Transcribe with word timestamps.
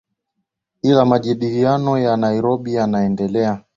ile 0.81 1.03
majadiliano 1.05 1.97
ya 1.99 2.17
nairobi 2.17 2.73
yaendelee 2.73 3.57